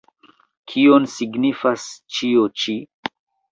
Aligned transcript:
Kion 0.71 1.05
signifas 1.17 1.87
ĉio 2.17 2.49
ĉi? 2.65 2.79